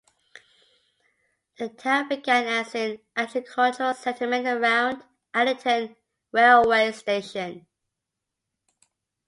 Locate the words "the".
1.59-1.69